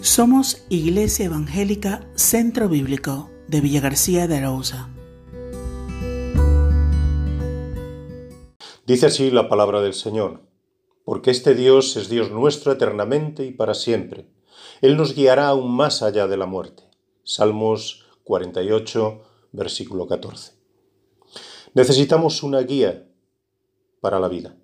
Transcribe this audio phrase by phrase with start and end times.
[0.00, 4.88] Somos Iglesia Evangélica Centro Bíblico de Villa García de Arauza.
[8.86, 10.42] Dice así la palabra del Señor,
[11.04, 14.28] porque este Dios es Dios nuestro eternamente y para siempre.
[14.82, 16.84] Él nos guiará aún más allá de la muerte.
[17.24, 19.20] Salmos 48,
[19.50, 20.52] versículo 14.
[21.74, 23.04] Necesitamos una guía
[24.00, 24.54] para la vida.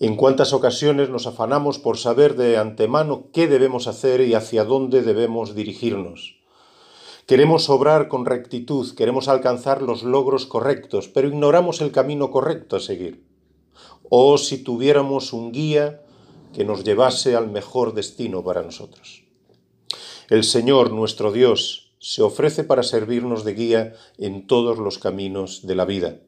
[0.00, 5.02] En cuántas ocasiones nos afanamos por saber de antemano qué debemos hacer y hacia dónde
[5.02, 6.36] debemos dirigirnos.
[7.26, 12.80] Queremos obrar con rectitud, queremos alcanzar los logros correctos, pero ignoramos el camino correcto a
[12.80, 13.24] seguir.
[14.10, 16.02] O si tuviéramos un guía
[16.52, 19.24] que nos llevase al mejor destino para nosotros.
[20.28, 25.74] El Señor, nuestro Dios, se ofrece para servirnos de guía en todos los caminos de
[25.76, 26.20] la vida.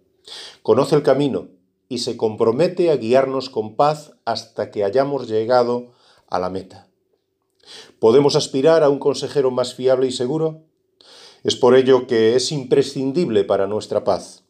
[0.63, 1.49] Conoce el camino
[1.89, 5.93] y se compromete a guiarnos con paz hasta que hayamos llegado
[6.29, 6.89] a la meta.
[7.99, 10.63] ¿Podemos aspirar a un consejero más fiable y seguro?
[11.45, 14.47] Es por ello que es imprescindible para nuestra paz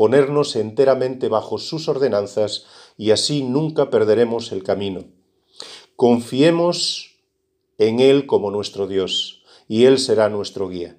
[0.00, 2.64] ponernos enteramente bajo sus ordenanzas
[2.96, 5.04] y así nunca perderemos el camino.
[5.94, 7.18] Confiemos
[7.76, 10.96] en Él como nuestro Dios y Él será nuestro guía.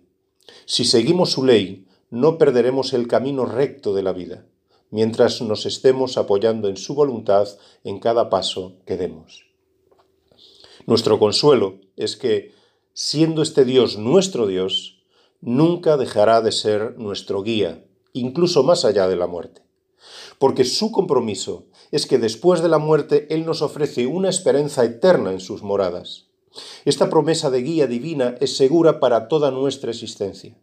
[0.66, 4.46] Si seguimos su ley, no perderemos el camino recto de la vida
[4.92, 7.48] mientras nos estemos apoyando en su voluntad
[7.84, 9.46] en cada paso que demos.
[10.86, 12.54] Nuestro consuelo es que,
[12.94, 15.04] siendo este Dios nuestro Dios,
[15.40, 19.64] nunca dejará de ser nuestro guía, incluso más allá de la muerte.
[20.40, 25.32] Porque su compromiso es que después de la muerte Él nos ofrece una esperanza eterna
[25.32, 26.28] en sus moradas.
[26.84, 30.58] Esta promesa de guía divina es segura para toda nuestra existencia.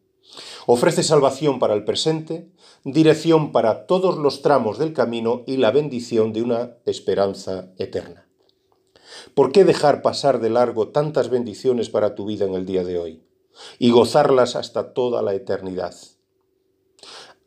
[0.71, 2.53] Ofrece salvación para el presente,
[2.85, 8.29] dirección para todos los tramos del camino y la bendición de una esperanza eterna.
[9.33, 12.99] ¿Por qué dejar pasar de largo tantas bendiciones para tu vida en el día de
[12.99, 13.23] hoy
[13.79, 15.95] y gozarlas hasta toda la eternidad?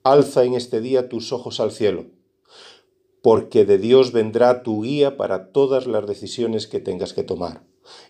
[0.01, 2.07] Alza en este día tus ojos al cielo,
[3.21, 7.61] porque de Dios vendrá tu guía para todas las decisiones que tengas que tomar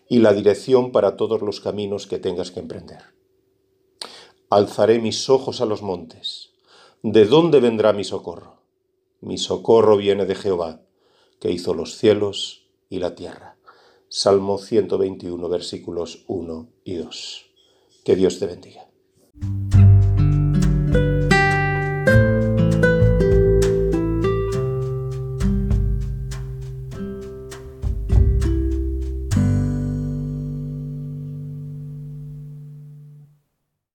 [0.07, 3.20] y la dirección para todos los caminos que tengas que emprender.
[4.53, 6.49] Alzaré mis ojos a los montes.
[7.03, 8.57] ¿De dónde vendrá mi socorro?
[9.21, 10.81] Mi socorro viene de Jehová,
[11.39, 13.55] que hizo los cielos y la tierra.
[14.09, 17.45] Salmo 121, versículos 1 y 2.
[18.03, 18.90] Que Dios te bendiga.